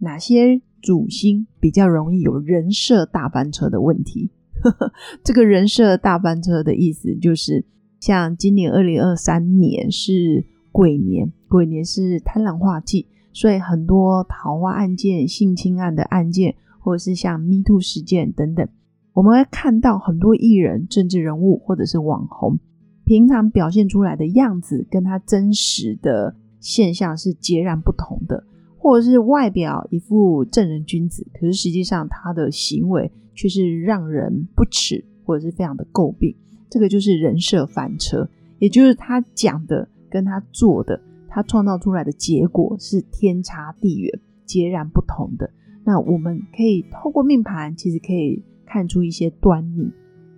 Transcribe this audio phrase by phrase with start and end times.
[0.00, 4.30] 哪些主星比较容易有人设大翻车的问题？
[5.24, 7.64] 这个人设大翻车的意思就是，
[7.98, 18.68] 像今年二零二三年是鬼年，鬼年是贪婪化忌，所以很多桃花案件、性侵案的案件，或者是像 Me Too 事件等等，
[19.14, 22.58] 我们会看到很多艺人、政治人物或者是网红，
[23.04, 28.44] 平常表现出来的样子，跟他真实的现象是截然不同的。
[28.82, 36.34] 或者是外表一副正人君子，可是实际上他的行为却是让人不齿，或者是非常的诟病。
[36.70, 38.26] 这个就是人设翻车，
[38.58, 45.50] 也就是他讲的跟他做的，他创造出来的结果是天差地远、截然不同的。
[45.84, 49.92] 那我们可以透过命盘，其实可以看出一些端倪。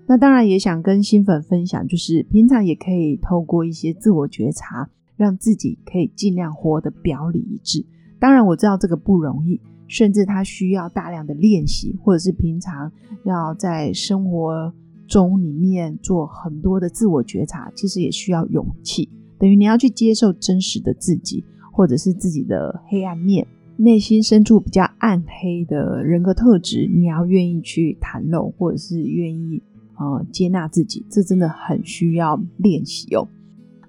[0.09, 7.87] 那当然也想跟新粉分享，就是平常也可以透过一些自我觉察，让自己可以尽量活得表里一致。
[8.23, 12.89] 当然我知道这个不容易，甚至他需要大量的练习，或者是平常
[13.25, 14.73] 要在生活
[15.09, 19.09] 中里面做很多的自我觉察，其实也需要勇气。
[19.41, 23.45] 等于你要去接受真实的自己，或者是自己的黑暗面，
[23.77, 29.61] 内心深处比较暗黑的人格特质，你要愿意去袒露，或者是愿意
[29.98, 33.27] 呃接纳自己，这真的很需要练习哦。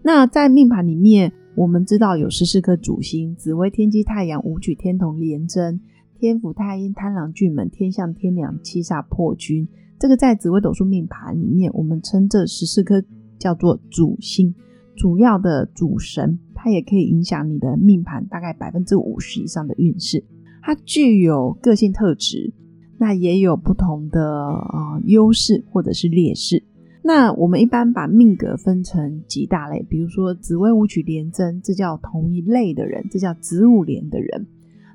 [0.02, 1.32] 那在命盘里面。
[1.56, 5.80] 我们知道有十四颗主星：紫微、天机、太阳、武曲、天同、廉贞、
[6.18, 9.68] 天府、太阴、贪狼、巨门、天象、天梁、七煞、破军。
[10.00, 13.04] 这个在紫微斗数命盘里面，我们称这十四颗
[13.38, 14.56] 叫做主星，
[14.96, 20.24] 主要的主神，它也可以影响你的命盘大概百分之五十以上的运势。
[20.64, 22.52] 它具有个性特质，
[22.98, 26.64] 那也有不同的呃优势或者是劣势。
[27.06, 34.48] 那我们一般把命格分成几大类，比如说紫微五曲连贞，这叫同一类的人，这叫子午连的人。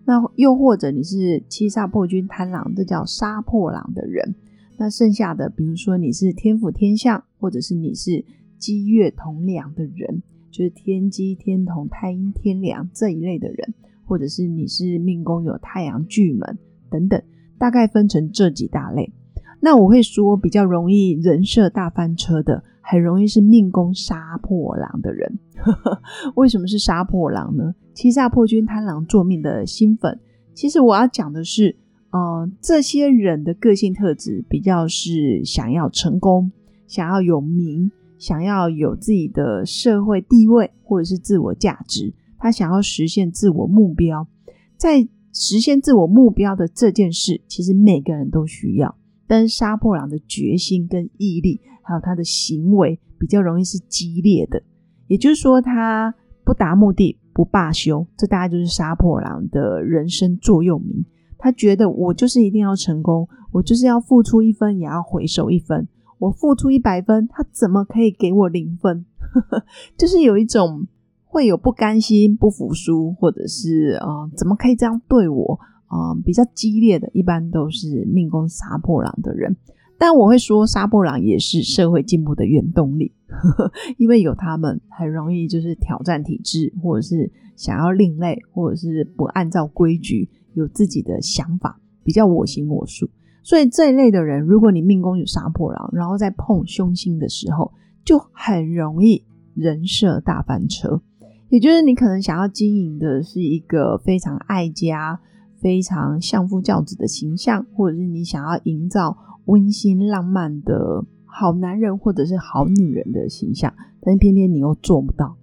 [0.06, 4.34] 那又或者你是七煞破军贪狼，这叫杀破狼的人。
[4.78, 8.25] 那剩下的，比如说你是天府天相，或者是你是
[8.56, 13.75] 积月同梁的人，就是天机天同太阴天梁这一类的人，
[14.06, 16.58] 或者是你是命宫有太阳巨门
[16.88, 17.22] 等等，
[17.58, 19.12] 大概分成这几大类。
[19.60, 25.38] 那我会说，比较容易人设大翻车的，很容易是命宫杀破狼的人。
[26.36, 27.74] 为什么是杀破狼呢？
[27.92, 30.20] 七煞破军贪狼作命的新粉，
[30.54, 31.76] 其实我要讲的是，
[32.10, 36.52] 呃，这些人的个性特质比较是想要成功，
[36.86, 44.28] 想要有名，想要有自己的社会地位或者是自我价值，他想要实现自我目标。
[44.76, 45.00] 在
[45.32, 48.94] 实现自我目标的这件事，其实每个人都需要。
[49.28, 54.61] 但是杀破狼的决心跟毅力，还有他的行为比较容易是激烈的，
[55.06, 56.12] 也就是说他
[56.44, 61.05] 不达目的不罢休，这大概就是杀破狼的人生座右铭。
[61.37, 65.87] 他觉得我就是一定要成功，我就是要付出一分也要回收一分，
[66.19, 69.05] 我付出一百分，他怎么可以给我零分？
[69.97, 70.87] 就是有一种
[71.25, 75.61] 会有不甘心、不服输，或者是呃，怎么可以这样对我？
[75.88, 79.56] 啊，比较激烈的，一般都是命宫杀破狼的人。
[79.99, 83.12] 但我会说，杀破狼也是社会进步的原动力，
[83.99, 93.10] 因为有他们，很容易就是挑战体制，或者是想要另类，或者是不按照规矩，有自己的想法，比较我行我素。
[93.43, 97.72] 所以这一类的人，如果你命宫有杀破狼，然后在碰凶星的时候，
[98.05, 99.25] 就很容易
[99.55, 101.03] 人设大翻车。
[101.49, 105.19] 也就是你可能想要经营的是一个非常爱家。
[105.60, 109.16] 非常相夫教子的形象，或者是你想要营造
[109.46, 115.37] 温馨浪漫的好男人或者是好女人的形象，但是偏偏你又做不到。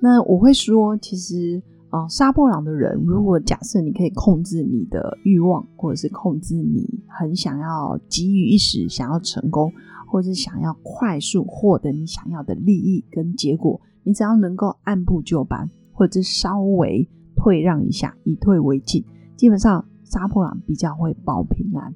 [0.00, 9.72] 那我会说，其实啊，杀破狼的人，如果假设你可以控制你的欲望，或者是控制你很想要急于一时想要成功，
[10.06, 19.04] 或者是想要快速获得你想要的利益跟结果，你只要能够按部就班，或者稍微退让一下，以退为进。
[19.42, 21.92] 基本上杀破狼比较会保平安。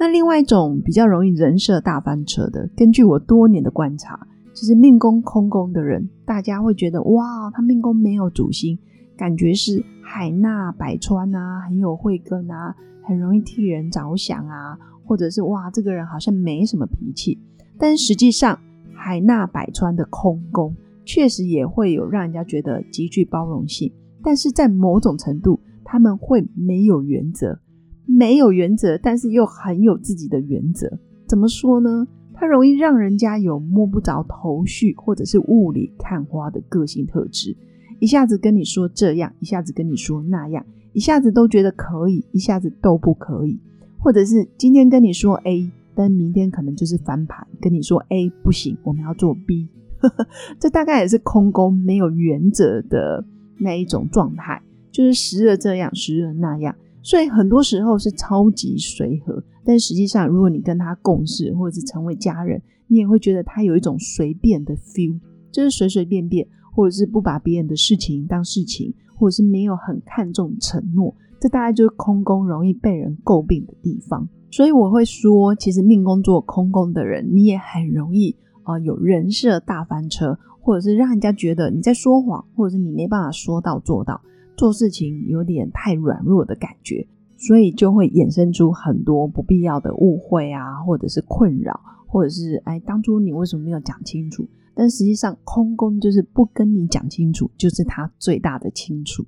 [0.00, 4.18] 那另外一种比较容易人设大翻车的，根据我多年的观察，
[4.52, 8.76] 其实命宫空宫的人，大家会觉得哇，他命宫没有主星，
[9.16, 12.74] 感觉是海纳百川啊，很有慧根啊，
[13.04, 17.38] 很容易替人着想啊，或者是哇，这个人好像没什么脾气。
[17.78, 18.58] 但实际上，
[18.92, 20.74] 海纳百川的空宫
[21.04, 25.60] 确实也会有让人家觉得极具包容性，但是在某种程度，
[25.92, 27.58] 他们会没有原则，
[28.06, 30.90] 没有原则，但是又很有自己的原则。
[31.28, 32.08] 怎么说呢？
[32.32, 37.54] 他容易让人家有摸不着头绪，或者是雾里看花的个性特质，
[38.00, 43.60] 一下子跟你说这样，一下子跟你说那样，一下子都觉得可以，一下子都不可以，
[43.98, 49.68] 或者是今天跟你说 A，但明天可能就是翻盘，跟你说 A 不行，我们要做 B，
[50.58, 53.22] 这大概也是空宫没有原则的
[53.58, 54.62] 那一种状态，
[54.92, 56.72] 就是时而这样，时而那样。
[57.02, 65.18] 所以很多时候是超级随和，但实际上，如果你跟他共事或者是成为家人，你也会觉得他有一种随便的 feel，
[65.50, 74.28] 就是随随便便，或者是不把别人的事情当事情，或者是没有很看重承诺，这大概就是空宫容易被人诟病的地方。
[74.50, 84.20] 所以我会说，其实命宫做空宫的人，你也很容易啊有人设大翻车，或者是让人家觉得你在说谎，或者是你没办法说到做到。
[84.56, 87.06] 做事情有点太软弱的感觉，
[87.36, 94.46] 所以就会衍生出很多不必要的误会啊，或者是困扰，或者是哎，当初你为什么没有讲清楚？
[94.74, 99.24] 但实际上，空宫就是不跟你讲清楚，就是他最大的清楚，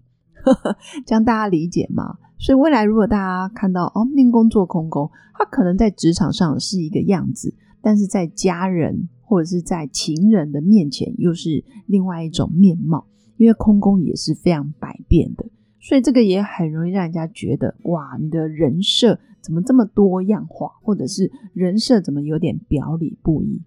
[1.05, 2.17] 这样大家理解吗？
[2.39, 13.07] 所以未来如果大家看到哦，命宫做空宫，他可能在职场上是一个样子，但是在家人或者是在情人的面前又是另外一种面貌。
[13.37, 15.45] 因为空宫也是非常百变的，
[15.81, 23.63] 所以这个也很容易让人家觉得哇，你的人设怎么这么多样化，或者是人设怎么有点表里不一？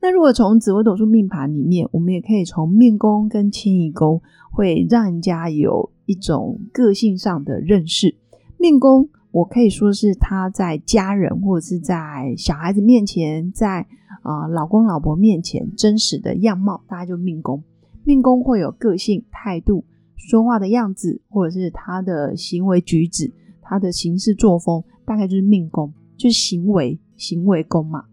[0.00, 4.20] 那如果从紫微斗数命盘里面，我们也可以从命宫跟迁移宫，
[4.52, 8.14] 会让人家有一种个性上的认识。
[8.58, 13.86] 命宫我可以说是他在家人或者是在小孩子面前，在
[14.22, 17.62] 啊老公老婆面前真实的样貌，大家就命宫。
[18.04, 19.84] 命宫会有个性、态度、
[20.16, 28.04] 说话的样子，或者是他的行为举止、他的行事作风，大概就是命宫，就是行为行为宫嘛。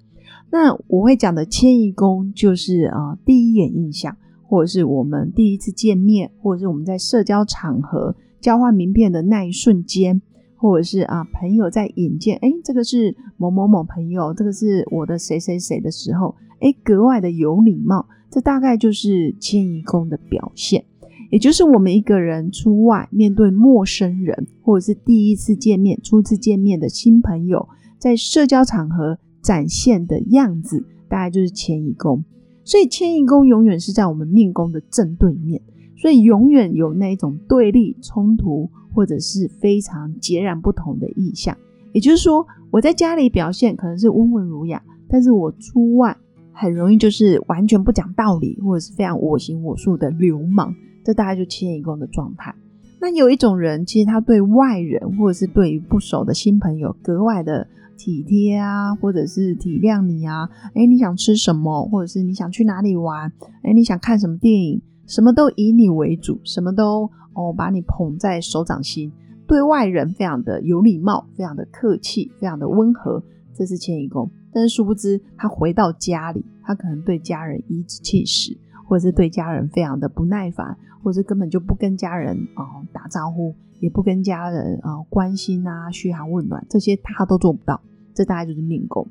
[0.50, 10.22] 那我会讲的迁移宫，就是啊第一眼印象，或者是我们第一次见面，或者是我们在社交场合交换名片的那一瞬间，
[10.56, 18.08] 或者是啊朋友在引荐，哎，这个是某某某朋友，这个是我的谁谁谁的时候，哎，格外的有礼貌。
[18.32, 20.86] 这大概就是迁移宫的表现，
[21.32, 27.68] 也就是我们一个人出外面对陌生人，或者是第一次见面、初次见面的新朋友，
[28.00, 32.24] 在社交场合展现的样子，大概就是迁移宫。
[32.64, 35.62] 所以迁移宫永远是在我们命宫的正对面，
[35.98, 41.58] 所以永远有那种对立、冲突，或者是非常截然不同的意象。
[41.92, 46.16] 也就是说，我在家里表现可能是温文儒雅，但是我出外。
[46.54, 52.54] 很容易就是完全不讲道理，或者是非常我行我素的流氓，这大概就迁移宫的状态。
[53.00, 57.68] 那有一种人，其实他对外人或者是对于不熟的新朋友格外的
[57.98, 60.48] 体贴啊，或者是体谅你啊。
[60.76, 63.32] 哎，你想吃什么，或者是你想去哪里玩？
[63.64, 64.82] 哎，你想看什么电影？
[65.08, 69.12] 什么都以你为主，什么都哦把你捧在手掌心。
[69.48, 73.24] 对外人非常的有礼貌，非常的客气，非常的温和。
[73.54, 74.30] 这是迁移宫。
[74.54, 87.82] 但是殊不知，他回到家里，他可能对家人颐指气使，或者是对家人非常的不耐烦，或者是根本就不跟家人啊打招呼，也不跟家人啊关心啊嘘寒问暖，这些他都做不到。
[88.14, 89.08] 这大概就是命宫。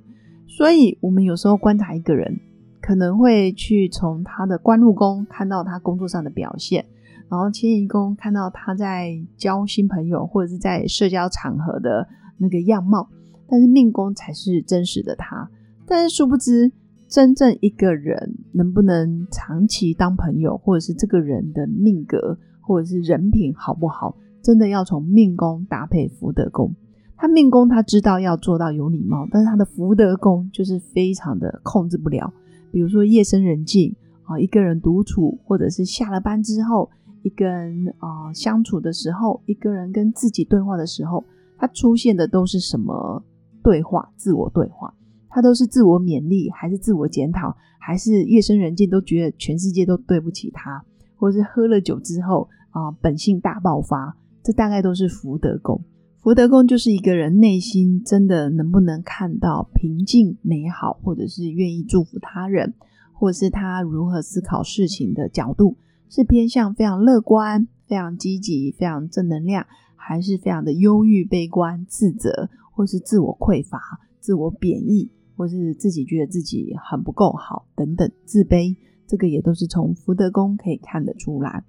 [0.47, 2.39] 所以，我们有时候观察一个人，
[2.83, 6.85] 可能会去从他的官禄宫看到他工作上的表现，
[7.31, 12.07] 然后迁移宫看到他在交新朋友或者是在社交场合的
[12.37, 13.09] 那个样貌。
[13.51, 15.51] 但是命宫才是真实的他，
[15.85, 16.71] 但是殊不知，
[17.09, 26.73] 真正一个人能不能长期当朋友，或者是这个人的命格或者是人品好不好，真的要从命宫搭配福德宫。
[27.17, 32.33] 他命宫他知道要做到有礼貌，但是他的福德宫就是非常的控制不了。
[32.71, 36.89] 比如说夜深人静啊，一个人独处，或者是下了班之后，
[37.23, 41.25] 一个人啊相处的时候，一个人跟自己对话的时候，
[41.59, 43.23] 他出现的都是什么？
[43.63, 44.93] 对话，自我对话，
[45.29, 50.85] 他都是自我勉励，还是自我检讨，还是夜深人静都觉得全世界都对不起他，
[51.17, 55.81] 或是喝了酒之后啊，本性大爆发，这大概都是福德宫。
[56.23, 62.75] 福德宫就是一个人内心真的能不能看到平静美好，或者是愿意祝福他人，
[63.15, 65.79] 或是他如何思考事情的角度
[66.11, 69.65] 是偏向非常乐观、非常积极、非常正能量，
[69.97, 72.51] 还是非常的忧郁、悲观、自责，
[72.81, 73.79] 或是自我匮乏、
[74.21, 78.75] 自我贬义，或是自己觉得自己很不够好等等，自卑，
[79.07, 81.63] 这个也都是从福德宫可以看得出来。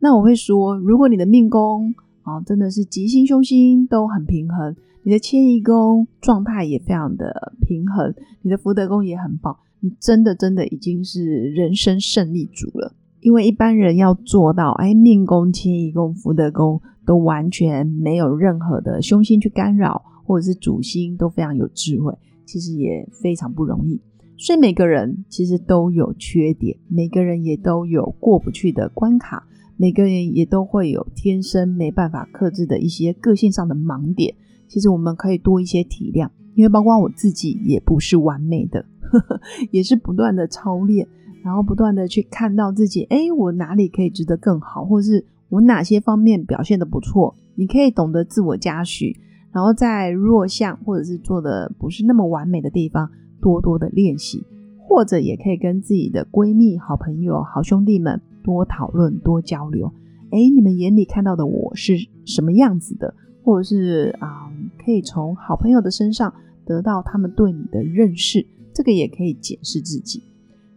[0.00, 12.94] 那我会说，如果你的命宫啊真的是吉星凶星都很平衡，你的迁移宫状态也非常的平衡，你的福德宫也很棒，你真的真的已经是人生胜利组了。
[13.20, 22.14] 因为一般人要做到，哎，命宫、迁移宫、福德宫都完全没有任何的凶星去干扰，或者是主星都非常有智慧，
[22.46, 24.00] 其实也非常不容易。
[24.38, 29.44] 所以每个人其实都有缺点，每个人也都有过不去的关卡，
[29.76, 34.32] 每个人也都会有天生没办法克制的一些个性上的盲点。
[34.68, 38.86] 其实我们可以多一些体谅，因为包括我自己也不是完美的，
[39.72, 41.08] 也是不断的操练。
[41.42, 47.34] 然后不断的去看到自己，哎，我哪里可以值得更好，或是我哪些方面表现的不错？
[47.54, 49.16] 你可以懂得自我嘉许，
[49.52, 54.44] 然后在弱项或者是做的不是那么完美的地方，多多的练习，
[54.78, 59.92] 或者也可以跟自己的闺蜜、好朋友、好兄弟们多讨论、多交流。
[60.30, 63.12] 哎，你们眼里看到的我是什么样子的？
[63.42, 64.52] 或者是啊，
[64.84, 66.32] 可以从好朋友的身上
[66.64, 70.22] 得到他们对你的认识，这个也可以检视自己。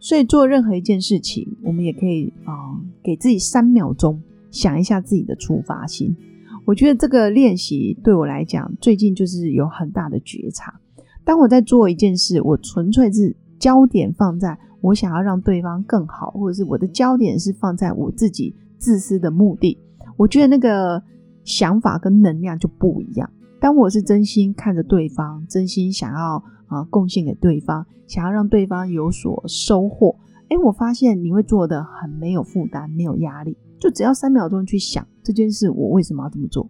[0.00, 6.16] 所以做任何一件事情，我们也可以啊，给自己三秒钟想一下自己的出发心。
[6.64, 10.80] 我觉得这个练习对我来讲，最近就是有很大的觉察。
[11.24, 19.78] 当我在做一件事，我纯粹是焦点放在我想要让对方更好，或者是我的焦点是放在我自己自私的目的，
[20.16, 21.02] 我觉得那个
[21.44, 23.30] 想法跟能量就不一样。
[23.60, 26.42] 当我是真心看着对方，真心想要。
[26.66, 30.16] 啊，贡献给对方，想要让对方有所收获。
[30.48, 36.66] 哎，我发现你会做的很没有负担，没有压力，就只要三秒钟去想这件事，我为什么要这么做？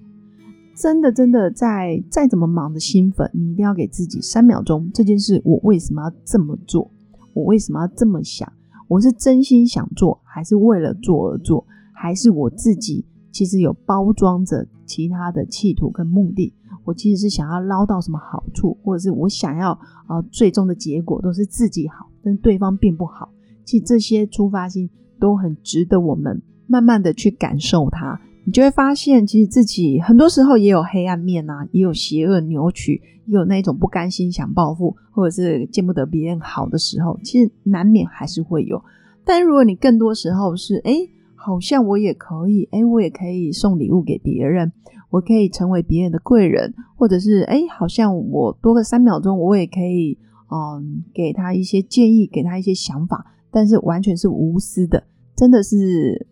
[0.74, 4.90] 真的，真的，在再怎么忙的新粉，你一定要给自己三秒钟。
[4.92, 6.90] 这件事我为什么要这么做？
[7.32, 8.52] 我为什么要这么想？
[8.88, 11.64] 我是真心想做，还是为了做而做？
[11.92, 16.52] 还是我自己其实有包装着其他的企图跟目的？
[16.82, 19.70] 我其实是想要捞到什么好处，或者是我想要
[20.08, 23.30] 啊，最终的结果都是自己好，但对方并不好。
[23.64, 24.90] 其实这些出发心
[25.20, 28.20] 都很值得我们慢慢的去感受它。
[28.46, 38.82] 你就会发现，其实自己很多时候也有黑暗面啊，也有邪恶扭曲，也有那种不甘心想报复，或者是见不得别人好的时候，其实难免还是会有。
[39.24, 40.92] 但如果你更多时候是哎，
[41.34, 44.72] 好像我也可以，哎，我也可以送礼物给别人。
[45.10, 50.18] 我可以成为别人的贵人，或者是哎，好像我多个三秒钟，我也可以
[50.50, 55.04] 嗯，给他一些建议，给他一些想法，但是完全是无私的，
[55.36, 56.26] 真的是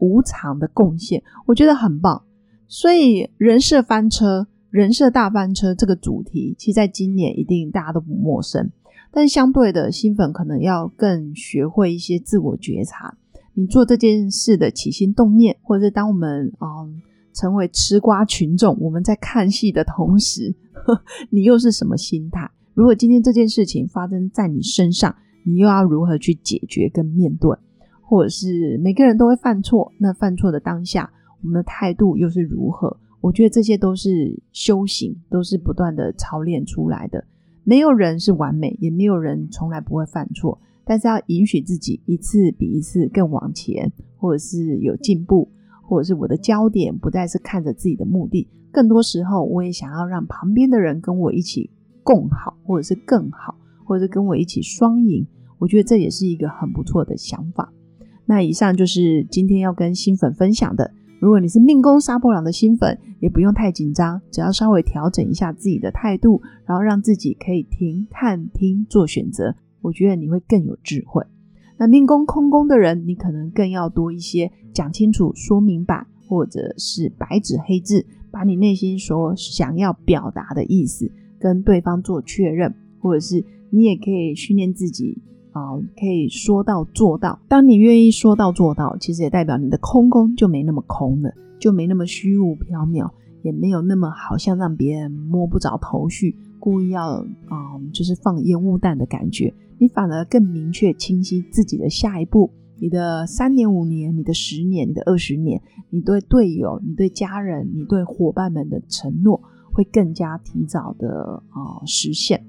[0.00, 2.20] 无偿的贡献，我觉得很棒。
[2.66, 8.68] 所以人设翻车，人设大翻车这个主题，其实在今年一定大家都不陌生。
[9.12, 13.16] 但相对的，新粉可能要更学会一些自我觉察，
[13.54, 17.00] 你做这件事的起心动念，或者是当我们嗯。
[17.32, 20.52] 成为吃瓜群众，我们在看戏的同时，
[21.30, 22.50] 你又是什么心态？
[22.74, 25.14] 如果今天这件事情发生在你身上，
[25.44, 27.56] 你又要如何去解决跟面对？
[28.10, 31.08] 或者是每个人都会犯错，那犯错的当下，
[31.42, 32.96] 我们的态度又是如何？
[33.20, 37.24] 我觉得这些都是修行，都是不断的操练出来的。
[37.62, 45.48] 没有人是完美，也没有人从来不会犯错，但是要允许自己一次比一次更往前，或者是有进步。
[45.84, 51.70] 或者是我的焦点不再是看着自己的目的，更多时候我也想要让旁边的人跟我一起
[52.02, 55.24] 共好，或者是更好，或者是跟我一起双赢。
[55.58, 57.72] 我觉得这也是一个很不错的想法。
[58.30, 60.88] 那以上就是今天要跟新粉分享的。
[61.18, 71.24] 如果你是命宫杀破狼的新粉，也不用太紧张，只要稍微调整一下自己的态度，然后让自己可以停、看、听、做选择，我觉得你会更有智慧。
[71.76, 81.10] 那命宫空宫的人，你可能更要多一些讲清楚、说明白，或者是白纸黑字，把你内心所想要表达的意思
[81.40, 85.18] 跟对方做确认，或者是你也可以训练自己
[85.52, 87.38] 啊，可以说到做到。
[87.48, 93.10] 当你愿意说到做到，其实也代表你的空空就没那么空了，就没那么虚无缥缈，
[93.42, 97.06] 也没有那么好像让别人摸不着头绪，故意要
[97.48, 99.52] 啊，就是放烟雾弹的感觉。
[99.78, 109.40] 你反而更明确清晰自己的下一步，你的三年、五年、你的十年、你的二十年，你对队友、你对家人、你对伙伴们的承诺
[109.72, 112.44] 会更加提早的啊实现。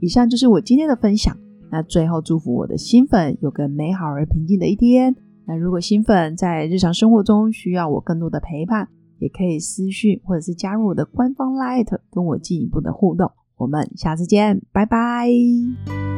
[0.00, 1.36] 以上就是我今天的分享。
[1.70, 5.14] 那最后祝福我的新粉有个美好而平静的一天。
[5.46, 13.30] 那如果新粉在日常生活中需要我更多的陪伴，也可以私讯或者是加入我的官方 Light，跟我进一步的互动。
[13.56, 15.28] 我们下次见，拜拜！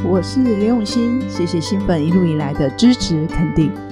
[0.09, 3.91] 我是刘永新，谢谢新粉一路以来的支持肯定。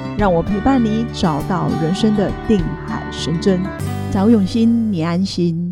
[0.21, 3.59] 让我陪伴你，找到人生的定海神针。
[4.11, 5.70] 找永新，你安心。